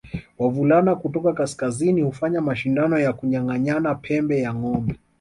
Wavulana 0.37 0.95
kutoka 0.95 1.33
kaskazini 1.33 2.01
hufanya 2.01 2.41
mashindano 2.41 2.99
ya 2.99 3.13
kunyanganyana 3.13 3.95
pembe 3.95 4.39
ya 4.41 4.53
ngombe 4.53 4.95